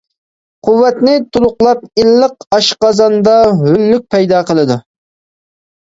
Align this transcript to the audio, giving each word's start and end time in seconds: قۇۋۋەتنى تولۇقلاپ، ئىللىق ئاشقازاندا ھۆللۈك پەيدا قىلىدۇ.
قۇۋۋەتنى 0.67 1.13
تولۇقلاپ، 1.35 1.83
ئىللىق 2.03 2.47
ئاشقازاندا 2.57 3.37
ھۆللۈك 3.61 4.11
پەيدا 4.17 4.45
قىلىدۇ. 4.49 4.79